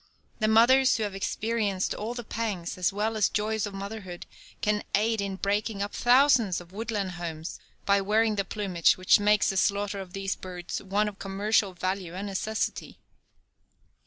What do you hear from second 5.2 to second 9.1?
in breaking up thousands of woodland homes by wearing the plumage